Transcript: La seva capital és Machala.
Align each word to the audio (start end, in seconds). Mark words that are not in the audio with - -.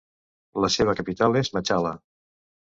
La 0.65 0.69
seva 0.77 0.95
capital 1.01 1.39
és 1.43 1.53
Machala. 1.59 1.95